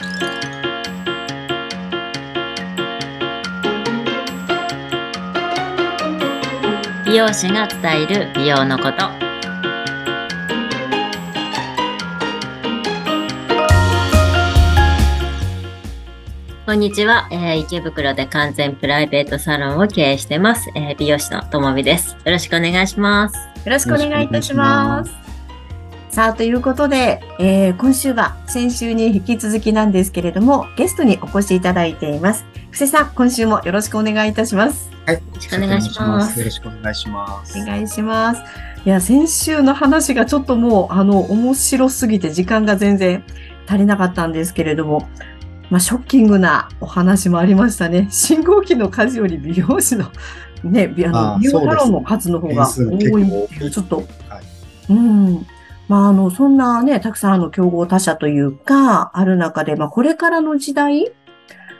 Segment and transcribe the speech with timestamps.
[0.00, 0.06] 美
[7.16, 9.10] 容師が伝える美容のこと。
[16.64, 22.16] こんにちは、えー池袋で完全プライベートサロンを経営してます、えー美容師のともみです。
[22.24, 23.36] よろしくお願いします。
[23.36, 25.29] よろしくお願いいたします。
[26.10, 32.44] さあ、ということで、えー今週は先週に引き続きなんですけれども、ゲストにお越しいただいています。
[32.72, 34.90] 布施さん、今週もよろしくお願いいたします。
[35.06, 35.14] はい。
[35.14, 37.58] よろしくお願いしますよろしくお願いします。
[37.60, 38.42] お願いします。
[38.84, 43.22] いや、先週の話がちょっともう、あの、面白すぎて時間が全然
[43.68, 45.08] 足りなかったんですけれども、
[45.70, 48.08] まあ、ショッキングなお話もありましたね。
[48.10, 50.10] 信号機の数より美容師の、
[50.64, 54.04] ね、美あの美容サロンの数の方が多い構っていう、ちょっと、はい。
[54.90, 55.46] うん。
[55.90, 61.12] まあ、あの、そんなね、たくさんあの競合他社というか、ある中で、まあ、これからの時代、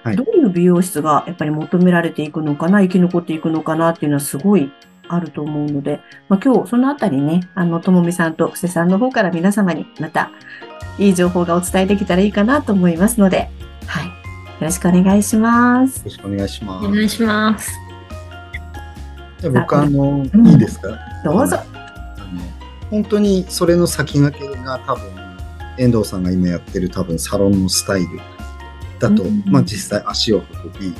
[0.02, 4.72] はいどういう美容室がやっぱり求められていくのかな、生き残っていくのかなっていうのはすごい
[5.08, 10.30] あると思うので、まあ、今日そのあたりね、あの、ともみさんと布施さんの方から皆様にまた
[10.98, 13.50] いい情報がお伝えできたらいいかなと思いますので、
[13.86, 14.06] はい。
[14.06, 14.12] よ
[14.62, 16.04] ろしくお願いしますよ。
[16.06, 16.86] ろしくお願いします。
[16.86, 17.70] お願いします
[19.38, 20.88] じゃあ僕、あの、うんいいですか？
[21.24, 21.58] どうぞ。
[22.90, 25.02] 本当にそれの先駆けが多分、
[25.78, 28.08] 遠藤さんが今やってる多分サロンのスタイル
[28.98, 30.94] だと、うんまあ実際足を運び、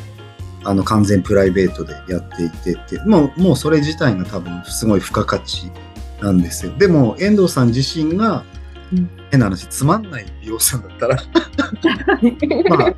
[0.65, 5.71] あの完全プライベートでやっていてって、もうもうそれ自体が多分すごい付加価値
[6.21, 6.73] なんですよ。
[6.79, 8.45] でも遠藤さん自身が
[8.93, 11.17] うん変な話、つまんない美容師さんだったら、
[12.77, 12.95] まあ、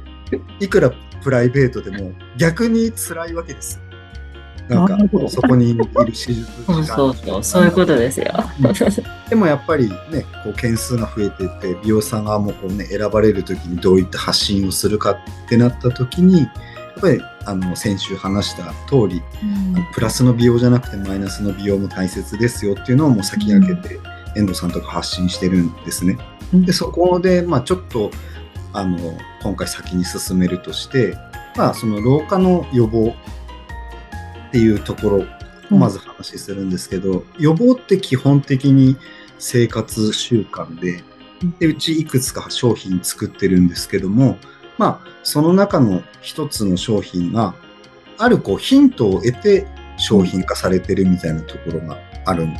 [0.60, 0.90] いくら
[1.22, 3.80] プライベートでも逆に辛いわけです。
[4.68, 8.32] なんかそこにいる手術そうそうそうそういうことですよ。
[9.28, 15.18] でもやっぱりね、こう件数が増えてて、美容師さん側もこうね、選ばれるときにどういった発信をするかっ
[15.48, 19.22] てなったときに、やっぱりあの先週話した通り、
[19.94, 24.00] プラスの美容じゃなくてマイナスの美容も大切ですよっていうのをもう先駆けて、
[24.36, 26.16] 遠藤さんとか発信してるんですね。
[26.54, 26.64] うん。
[26.64, 28.10] で、そこで、まあちょっと、
[28.72, 28.98] あの、
[29.42, 31.16] 今回先に進めるとして、
[31.56, 33.14] まあその老化の予防
[34.52, 35.24] っていうところ
[35.74, 38.96] をまず話するんですけど、予防って基本的に
[39.38, 41.02] 生活習慣で、
[41.58, 44.36] でうちいくつか商品作ってるんですけども、
[44.76, 47.54] まあ、その中の一つの商品が、
[48.18, 51.96] あるこうヒントを得て商品化されてるみたいなところが
[52.26, 52.54] あるん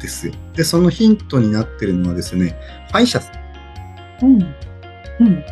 [0.00, 0.32] ですよ。
[0.54, 2.56] で、そのヒントになってるのはですね、
[2.90, 3.30] 歯医者さ
[4.22, 4.42] んうん。
[5.20, 5.44] うん。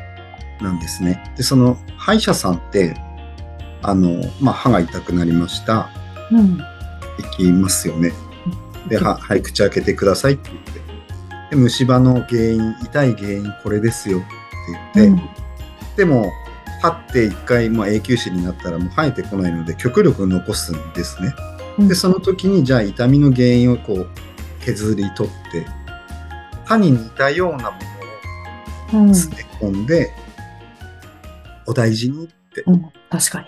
[0.63, 1.23] なんですね。
[1.37, 2.95] で、その歯医者さんって、
[3.83, 5.91] あの、まあ、歯が痛くなりました。
[6.31, 6.59] うん。
[6.59, 6.65] 行
[7.37, 8.13] きますよね。
[8.89, 10.73] で、は、はい、口開けてくださいって言って。
[11.51, 14.21] で、虫歯の原因、痛い原因これですよっ
[14.95, 15.23] て言って、
[15.97, 16.31] でも、
[16.81, 21.35] 歯って一回、まあ、永久歯になったらもう生えてこないので、極力残すんですね。
[21.79, 24.09] うんで、その時に、じゃあ痛みの原因をこう、
[24.65, 25.67] 削り取って、
[26.65, 27.79] 歯に似たようなも
[28.93, 30.13] のをうん、詰め込んで、
[31.67, 33.47] お大事にってうん、確かに。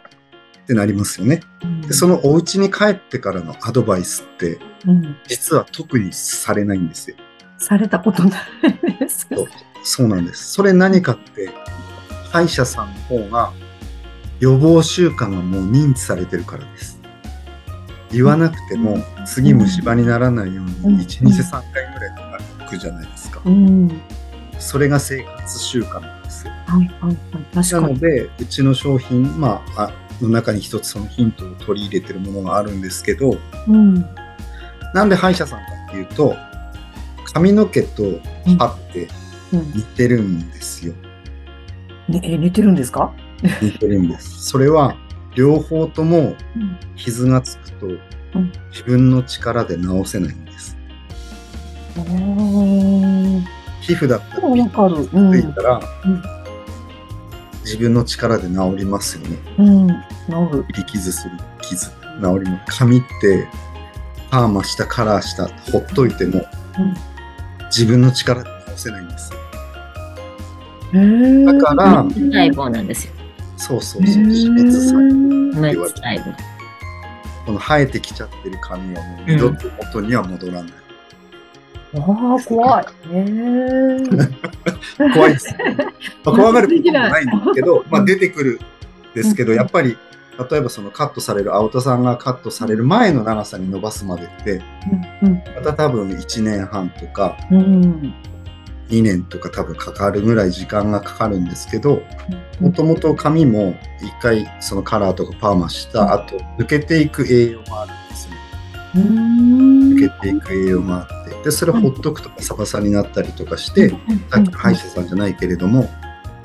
[0.64, 1.41] ってなりますよね。
[1.86, 7.16] で、そのお家に帰ってからのアドバイスって、うん、実は特にされないんですよ。
[7.58, 9.26] されたことないです。
[9.30, 9.47] そう
[9.82, 10.53] そうなんです。
[10.53, 11.50] それ何かって、
[12.32, 13.53] 歯医者さんの方が
[14.41, 16.98] 予防習慣がもう認知されてるからです。
[18.10, 23.42] 言わなくても、次虫歯にならないよううんに、1、2、3回ぐらい歩くじゃないですか。
[23.44, 24.00] うん。
[24.58, 26.53] それが生活習慣なんですよ。
[26.66, 27.16] はい、はい、はい。
[27.54, 27.80] 確な。
[27.88, 33.36] ので、うちの商品、まあ、あの中に一つそのヒントを取り入れてるものがあるんですけど、
[33.69, 34.06] うん。
[34.94, 36.34] なんで歯医者さんかっていうと、
[37.32, 38.02] 髪の毛と
[38.58, 39.08] 歯って
[39.53, 39.72] うん。
[39.72, 40.94] 似てるんですよ。
[42.08, 43.12] ね、え、寝てるんですか？
[43.60, 44.44] 似てるんです。
[44.44, 44.97] それは、
[45.34, 46.78] 両方ともうん。
[46.97, 47.86] 傷がつくと、
[48.70, 50.76] 自分の力で治せないんです。
[53.80, 54.48] 皮膚だったら。
[54.48, 55.32] うん。
[55.32, 56.22] ついたら、うん
[57.64, 59.39] 自分の力で治りますよね。
[59.59, 59.89] うん。
[59.89, 60.65] 治る。
[60.72, 61.92] 切り傷する傷、治
[62.44, 62.78] ります。
[62.78, 63.47] 髪って、
[64.30, 66.44] パーマした、カラーした、ほっといても、
[66.78, 66.94] うん
[67.77, 69.33] 自分の力で治せないんです。
[70.92, 73.12] へーだから、細胞なんですよ
[73.56, 76.54] そうそうそう、死滅細胞無って言われて
[77.47, 80.72] この生えてきちゃってる髪はもう二度と元には戻らない。
[81.96, 82.86] ああ、怖い。
[83.12, 84.34] へー
[85.14, 85.76] 怖いですね。
[86.24, 88.60] まあ怖がることもないんだけど、まあ出てくる
[89.12, 89.96] んですけど、うんやっぱり、
[90.50, 94.62] 例えばそのカットされる、青田さんがカットされる前の長さに伸ばすまでって、
[95.22, 95.42] うん。
[95.54, 98.14] また多分1年半とか、うん。
[98.91, 102.02] 2年とか多分かかるぐらい時間がかかるんですけど、
[102.60, 108.36] もともと髪も一回そのカラーとかパーマした後、抜けていく栄養があるんですね。
[108.96, 113.96] うん抜けていく栄養があって、で、それほっとくとパサパサになったりとかして、さ
[114.41, 115.88] っきの歯医者さんじゃないけれども、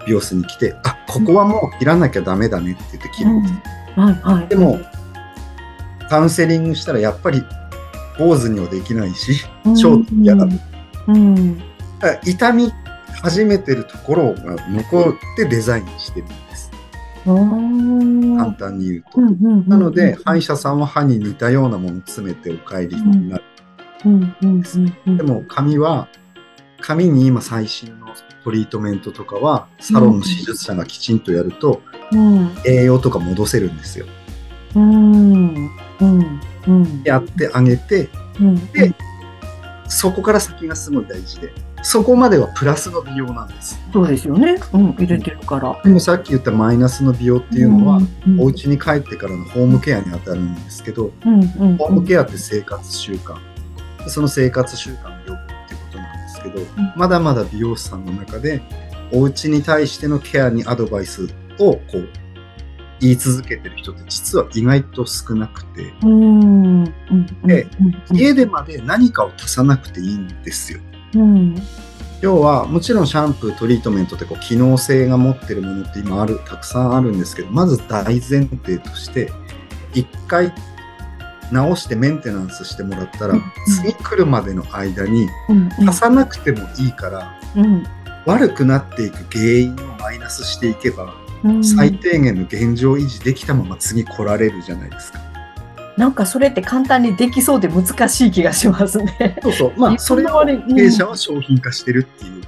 [0.05, 3.53] 美容室に来て、あ、ここはもう切らなきゃダメだねって言って切るんです。
[3.99, 4.47] はいはい。
[4.47, 4.79] でも、
[6.09, 7.43] カウンセリングしたらやっぱり
[8.17, 9.45] 坊主にはできないし、
[9.81, 10.47] 超嫌だ。
[11.07, 11.57] うん。
[11.57, 11.63] だ
[11.99, 12.71] から痛み
[13.21, 16.71] 始めてるところが残ってデザインしてるんです。
[17.25, 18.37] うん。
[18.37, 19.21] 簡単に言うと。
[19.21, 23.43] うんうんうんなので、歯医者さんは歯に似たようなものを詰めてお帰りになる。
[24.05, 24.63] うんうん
[25.07, 26.07] うんでも、髪は、
[26.81, 28.07] 髪に今最新の
[28.43, 31.81] トリートメントとかは、サロンの手術者がきちんとやると、
[32.11, 34.05] うん栄養とか戻せるんですよ。
[34.75, 35.55] うん
[35.99, 38.09] うんうんやってあげて、
[38.39, 38.93] うんで
[39.87, 41.51] そこから先がすごい大事で、
[41.81, 43.79] そこまではプラスの美容なんです。
[43.91, 44.55] そうですよね。
[44.73, 45.81] うん入れてるから。
[45.83, 47.97] でもさっき言ったマイナスの美容っていうのは、
[48.27, 53.35] うんお家に帰ってからのホームケアに当たるんですけど、うんうんホームケアって生活習慣。
[54.03, 55.33] でその生活習慣の予防
[55.65, 56.61] っていうことなんですけど、
[56.95, 58.61] まだまだ美容師さんの中で、
[59.11, 61.27] お家に対してのケアにアドバイス
[61.59, 62.09] をこう
[62.99, 66.83] 言い続けてる人って実は意外と少なくて、うん。
[66.83, 67.41] うん。
[67.45, 67.67] で
[68.09, 68.17] うん。
[68.17, 70.79] 家でまで何かを足さなくていいんですよ。
[71.15, 71.55] うん。
[72.21, 79.31] 要はもちろんシャンプートリートメントってこう機能性が持ってるものって今あるたくさんあるんですけどまず大前提として
[79.93, 80.53] 一回
[81.51, 83.43] 直してメンテナンスしてもらったらうん
[83.81, 87.83] 次来るまでの間にうん足さなくてもいいからうん
[88.25, 91.13] 悪くなっていく原因をマイナスしていけば
[91.43, 95.19] うん最低限の現状維持できたまま次来られるじゃないですか。
[95.97, 99.37] なんかそれって簡単にできそうで難しい気がしますね。
[99.43, 102.41] そうそうまあそれを経営者は商品化してるっていう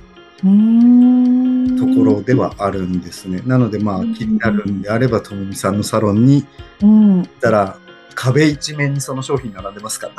[0.45, 3.41] うんところではあるんですね。
[3.45, 6.45] なのでまあ気になるんであればともみさんのサロンに
[6.81, 7.17] うん。
[7.17, 7.77] 行ったら
[8.15, 10.13] 壁一面にその商品並んでますから、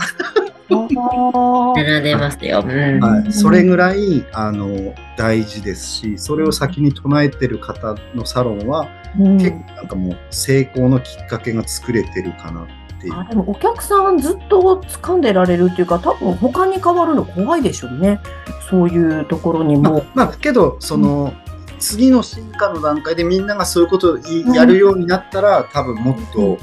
[0.69, 2.65] 並んでますよ。
[2.67, 3.00] うん。
[3.00, 9.39] はい、それぐらいあの大事ですしそれを先に唱えてる方のサロンは、うん。
[9.39, 12.67] 結構なんかもう成功のきっかけが作れてるかなっ
[13.00, 13.15] ていう。
[13.15, 18.21] あでもお客さんずっと掴んでられるっていうか多分他に変わるの怖いでしょうね。
[18.71, 19.83] そういうところにも。
[19.83, 20.03] まあ、。
[20.15, 21.35] まあ、けどその、
[21.79, 26.59] 次の進化の段階でみんながそういうことをいやるようになったら、多分もっと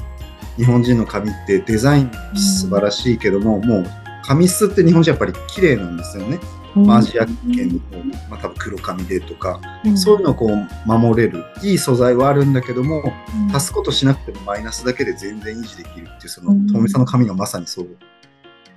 [0.56, 3.86] 日本人の髪ってデザイン素晴らしいけども、もう
[4.24, 6.38] 髪質って日本人やっぱり綺麗なんですよね。
[6.74, 9.60] まあアジア圏の方、まあ、多分黒髪でとか、
[9.96, 11.44] そういうのをこう守れる。
[11.62, 13.12] いい素材はあるんだけども
[13.52, 16.66] 足すことしなくてもマイナスだけで全然維持できるっていうそのうん。
[16.66, 17.88] ともみさんの髪がまさにそう。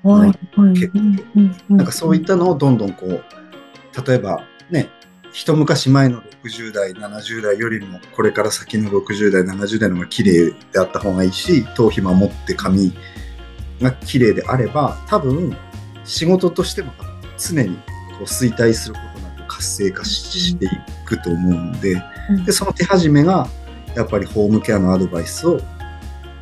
[0.03, 0.29] はい。
[0.29, 0.73] はい。
[0.73, 0.99] 結構。
[0.99, 1.55] うん。
[1.69, 3.23] なんかそういったのをどんどんこう
[4.07, 4.89] 例えばね
[5.33, 12.93] 一昔前の60代70代よりもこれから先の60代70代の方が綺麗であった方がいいし頭皮守って髪
[13.81, 15.57] が綺麗であれば多分
[16.05, 16.93] 仕事としても
[17.39, 20.69] 常にこう衰退することなく活性化してい
[21.03, 22.45] くと思うんでうん。
[22.45, 23.47] でその手始めが
[23.95, 25.59] やっぱりホームケアのアドバイスを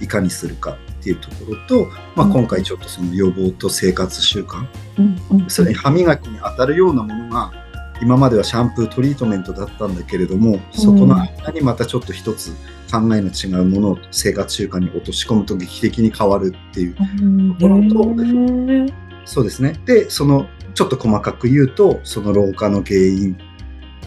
[0.02, 1.86] いかにするかっていうところと、
[2.16, 2.34] まあ、うん。
[2.34, 4.68] 今回ちょっとその予防と生活習慣
[4.98, 5.50] うんうん。
[5.50, 7.61] それに歯磨きに当たるようなものが
[8.02, 12.52] 今まではシャンプートリートメントだったんだけれどもそこの間にまたちょっと一つ
[12.92, 16.96] 考えの違うものを生活習慣に落とし込むと劇的に変わるっていう。
[17.22, 17.56] うん。
[17.56, 18.94] ところとへー
[19.26, 19.80] そうですね。
[19.86, 23.38] でそのちょっと細かく言うとその老化の原因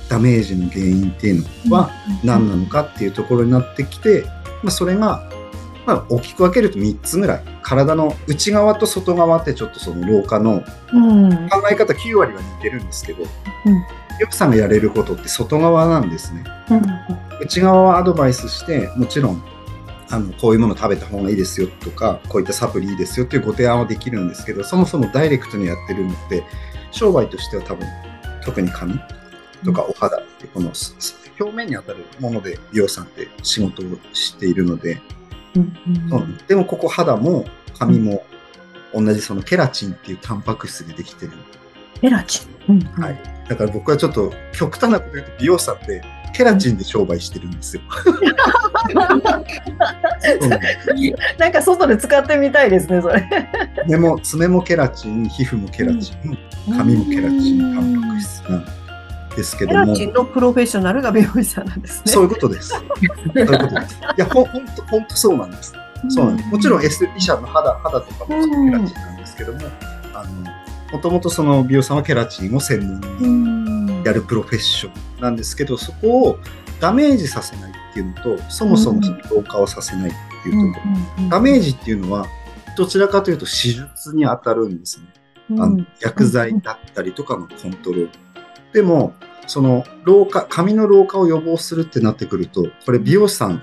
[0.08, 1.90] ダメージの原因っていうのは
[2.22, 4.24] 何なのかっていうところになってきて、
[4.62, 5.30] まあ、それが、
[5.86, 7.42] まあ、大きく分けると3つぐらい。
[7.62, 10.62] 体の内側と外側ってちょっとその老化の
[10.92, 11.48] うん。
[11.48, 13.24] 考え方9割は似てるんですけど、
[14.20, 16.44] ヨクさんがやれることって外側なんですね。
[17.40, 19.42] 内側はアドバイスして、もちろん、
[20.10, 26.44] あの、こういうもの食べた方がいいですよとか、こういったサプリいいですよっていうご提案はできるんですけど、そもそもダイレクトにやってるのって、
[26.90, 27.86] 商売としては多分、
[28.44, 28.98] 特に髪
[29.64, 30.72] とかお肌って、この
[31.40, 35.00] 表面に当たるもので美容師さんって仕事をしているので、
[35.56, 35.72] うん
[36.12, 37.44] うんでもここ肌も
[37.78, 38.24] 髪も
[38.92, 41.32] 同じそのケラチンっていうタンパク質でできてる。
[42.02, 42.72] エラチン？
[42.74, 43.18] うんはい。
[43.48, 46.02] だから僕はちょっと極端なこと言うと美容師さんって
[46.34, 47.82] ケラチンで商売してるんですよ。
[51.38, 53.24] なんか外で使ってみたいですね、それ。
[53.86, 56.38] 爪も爪もケラチン、皮膚もケラチン、
[56.76, 58.42] 髪もケラチン、タンパク質。
[58.42, 58.64] なん。
[58.64, 58.70] で
[59.42, 62.12] すけどもケラ、チンのプロフェッショナルが美容師さんなんですね。
[62.12, 62.68] そういうことです。
[62.68, 62.82] そう
[63.38, 63.98] いうことです。
[64.16, 65.74] いや、ほほんと、ほんとそうなんです。
[66.08, 66.48] そうなんです。
[66.50, 69.58] もちろんエステティシャンの肌、肌とかもケラチンなんですけども、
[70.14, 70.30] あの、
[70.92, 76.38] もともとその美容さんはケラチンを専門にやるプロフェッションなんですけど、そこを
[76.80, 79.00] ダメージさせないっていうのと、そもそも
[79.30, 80.12] 老化をさせないっ
[80.42, 80.86] ていうとこ
[81.18, 81.28] ろ。
[81.30, 82.26] ダメージっていうのは、
[82.76, 85.06] どちらかというと手術に当たるんですね。
[85.50, 88.10] あの薬剤だったりとかのコントロール。
[88.74, 89.14] でも、
[89.46, 93.62] その老化、髪の老化を予防するってなってくると、これ美容師さん、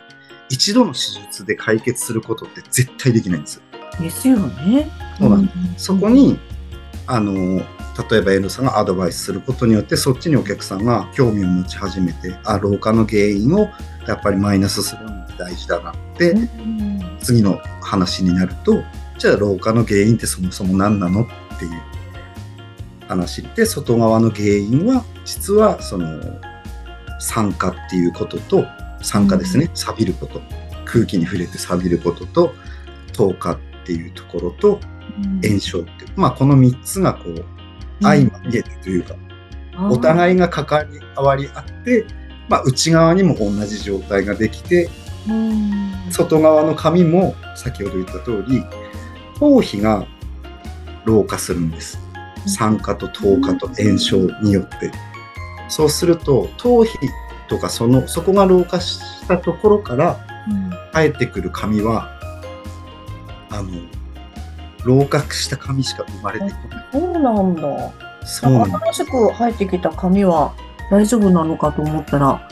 [0.49, 3.61] 一度の手術で解決することって絶対できないんですよ。
[3.99, 4.89] ですよね。
[5.19, 5.85] そうなんです。
[5.85, 6.39] そこに、
[7.07, 7.61] あの、
[8.09, 13.69] 例えば遠藤さんがアドバイスすることによって、そっちにお客さんが興味を持ち始めて、あ、老化の原因を
[14.07, 16.35] やっぱりマイナスするのが大事だなって、
[17.21, 18.81] 次の話になると、
[19.17, 21.71] じゃあ老化の原因ってそもそも何なのっていう
[23.11, 26.21] 話で、外側の原因は、実はその
[27.19, 28.65] 酸化っていうことと、
[29.01, 30.41] 酸化ですね、錆びること、
[30.85, 32.53] 空気に触れて錆びることと、
[33.13, 34.79] 透過っていうところと、
[35.43, 37.45] 炎症っていう、まあこの3つがこう、
[38.01, 39.15] 相まみえてというか、
[39.89, 40.87] お互いが関
[41.17, 42.05] わり合って、
[42.47, 44.89] まあ内側にも同じ状態ができて、
[46.09, 48.63] 外側の髪も先ほど言った通り
[49.39, 50.05] 頭皮が
[51.05, 51.99] 老化するんです
[52.47, 54.91] 酸化と透過と炎症によって
[55.69, 56.97] そうすると頭皮
[57.47, 60.25] とかそのそこが老化したところから
[60.93, 62.09] 生えてくる髪は
[63.49, 63.69] あの
[64.85, 68.11] 老化した髪しか生まれてこないそうなんだ。
[68.25, 70.53] そうなん新しく生えてきた髪は
[70.89, 72.49] 大丈夫なのかと思ったら、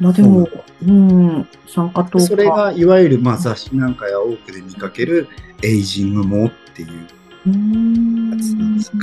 [0.00, 0.46] まあでも、
[0.86, 2.24] うん、酸化とか。
[2.24, 5.28] それがいわゆるまあ雑誌なんかや多くで見かける
[5.62, 7.06] エイジング毛っていう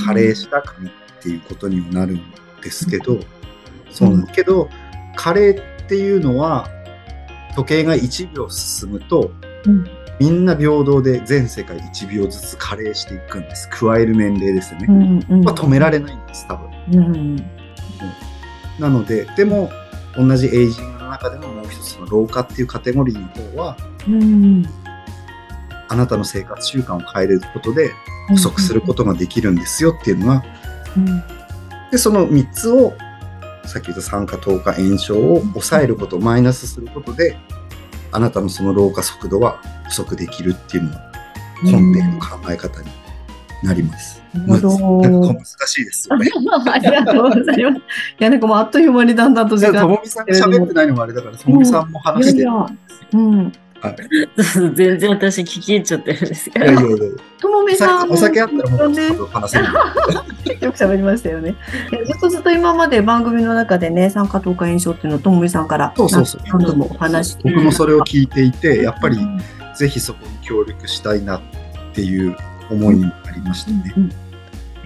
[0.04, 0.90] 加齢した髪っ
[1.22, 2.20] ていうことにもなるん
[2.62, 3.20] ですけど、
[3.90, 4.68] そうなんだけど、
[5.16, 6.68] 加齢っていうのは、
[7.54, 9.32] 時計が1秒進むと、
[9.64, 9.86] うん。
[10.18, 13.68] みんな平等で全世界1秒ずつ加齢していくんです。
[13.70, 14.86] 加える年齢ですよね。
[14.88, 15.44] うんうん。
[15.44, 16.70] まあ、止められないんです、多分。
[16.92, 17.36] うん。
[18.78, 19.70] なので、でも、
[20.16, 23.76] 同じエイジングの中でももう一つの老化っていうカテゴリーの方は、
[24.08, 24.62] うん
[25.88, 27.92] あなたの生活習慣を変えることで
[28.28, 30.44] 補足することができるんですよっていうのは、
[30.96, 31.36] うん
[31.90, 32.94] で、その3つを、
[33.64, 37.36] さっき言った酸化、透過、炎症を抑えること、マイナスすることで、
[38.12, 41.12] あなたのその老化速度は補足できるっていうのが
[41.62, 42.88] 根底の考え方に
[43.62, 44.22] なります。
[44.34, 46.30] なるほどなんか難しいですよね。
[46.70, 47.60] ありがとうございます。
[47.60, 47.62] い
[48.18, 49.80] や、なんかもうあっという間にだんだんと時間。
[49.80, 52.42] ともみさんが喋ってないのもあれだから、ともみさんも話してる。
[52.42, 52.66] いやいや
[53.14, 53.52] うん。
[54.74, 56.64] 全然私聞き入っちゃってるんですけど。
[56.64, 56.76] いやい。
[56.76, 56.96] やいや。
[57.38, 59.64] ともみおさん酒お酒あったらもうねちょっと話せる。
[59.64, 59.70] よ
[60.72, 61.54] く喋りましたよね。
[61.90, 66.42] ずっとずっと今まで番組の中でね、酸化透過炎症っていうのをともみさんからそうそうそう。
[66.46, 67.38] 何度もお話し。
[67.38, 69.40] て僕もそれを聞いていて、やっぱりうん
[69.74, 71.40] ぜひそこに協力したいなっ
[71.92, 72.36] ていう
[72.70, 73.94] 思いありましたね。
[73.96, 74.12] うん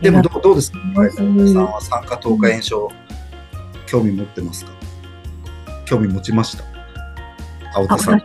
[0.02, 0.78] でもどうどうですか？
[1.18, 1.52] うん。
[1.52, 2.90] さんは酸化透過炎症、
[3.86, 4.72] 興味持ってますか？
[5.84, 6.64] 興味持ちました？
[7.74, 8.22] 青田さん。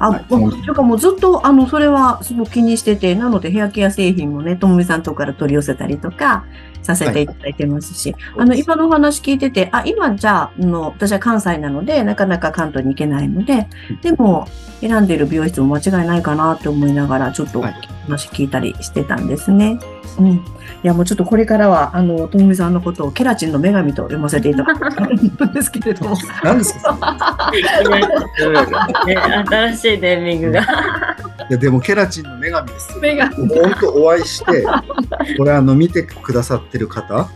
[0.00, 0.34] あ、はい。
[0.34, 6.44] もう、というかもうずっと、あの、それはすごく気にしてて、なのでヘアケア製品もね、ともみさんとこから取り寄せたりとか
[6.82, 13.68] させていただいてますし、あの、今のお話聞いてて、あ、今じゃあ、あの、私は関西なので、なかなか関東に行けないので、
[14.02, 14.46] でも、
[14.80, 17.74] 選んでいる美容室も間違いないかなって思いながら、ちょっとはい。
[18.02, 19.78] 話聞いたりしてたんですね。
[20.18, 20.26] うん。
[20.32, 20.40] い
[20.82, 25.14] や、もうちょっとこれからは、あの、ともみさんのことをケラチンの女神と読ませていただく
[25.46, 26.16] んですけれども。
[26.42, 27.50] 何ですか？
[29.06, 30.60] ね、新しいネーミングが。
[30.62, 30.64] い
[31.52, 33.00] やでもケラチンの女神ですよ。
[33.00, 34.64] 女神本当お会いして、
[35.36, 37.28] これあの見てくださってる方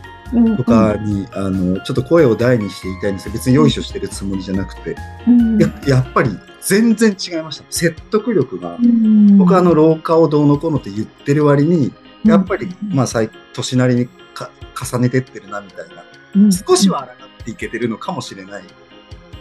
[0.57, 4.95] とかに、あのちょっと声を大にして言いたいんですけど、別によいしょしてるつもりじゃなくて、
[5.27, 7.65] うん、ややっぱり全然違いました。
[7.69, 8.77] 説得力が。
[8.81, 11.91] うん僕はあの老化をどうのこうのって言ってる割に、
[12.27, 16.03] やっぱり、うんまあ、最年なりにか重ねてってるなみたいな、
[16.35, 16.51] うん。
[16.51, 18.63] 少しは抗っていけてるのかもしれない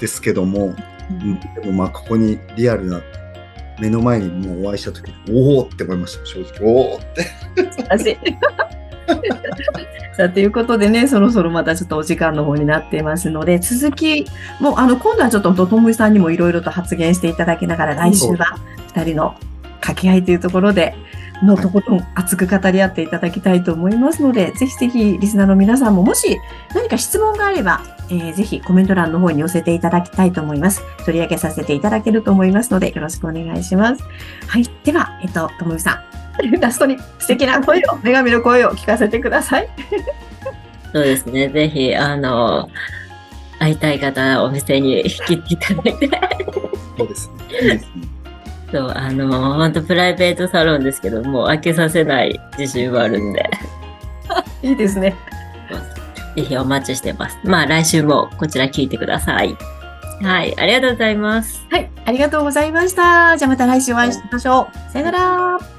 [0.00, 0.74] ですけども、
[1.10, 1.40] うん。
[1.40, 3.00] でもまあ、ここにリアルな、
[3.78, 6.62] 目の前にもうお会いした時に、おおって思いました、正直。
[6.62, 7.26] おおって。
[10.16, 14.24] さあ、ということでね、そろそろまたちょっとお時間の方になっていますので、続き、
[14.60, 18.58] もう、あの、今度はちょっと、ともいさんにもいろいろと発言していただきながら、来週は
[18.94, 19.34] 二人の
[19.80, 20.94] 掛け合いというところで、
[21.42, 26.38] のところん熱く語り合っていただきたいと思いますので、ぜひぜひリスナーの皆さんももし
[26.74, 30.82] 何か質問があれば、えーぜひコメント欄の方に寄せていただきたいと思います。
[31.04, 34.02] 取り上げさせていただけると思いますので、よろしくお願いします。
[34.46, 34.64] はい。
[34.84, 36.16] では、えっと、ともみさん、
[36.60, 39.68] ラストに素敵な声を、女神の声を聞かせてください。
[40.92, 41.48] そうですね。
[41.48, 42.68] ぜひ、あの、
[43.58, 46.10] 会いたい方、お店に引きいただいて、
[46.96, 47.44] そうですね。
[47.62, 48.05] いいですね。
[48.72, 53.48] そう、あの、本当プライベートサロンですけども、開けさせない自信はあるんで。
[54.62, 55.14] いいですね。
[56.36, 57.38] ぜひお待ちしてます。
[57.44, 59.56] まあ来週もこちら聞いてください。
[60.22, 61.64] はい、ありがとうございます。
[61.70, 63.36] はい、ありがとうございました。
[63.36, 64.92] じゃあまた来週お会いしましょう。
[64.92, 65.75] さよなら。